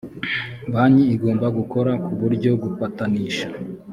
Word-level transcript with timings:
banki 0.73 1.03
igomba 1.15 1.47
gukora 1.57 1.91
ku 2.03 2.11
buryo 2.19 2.51
gupatanisha 2.63 3.47